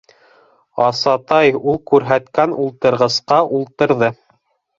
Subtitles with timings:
[0.85, 4.13] Асатай ул күрһәткән ултырғысҡа ултырҙы.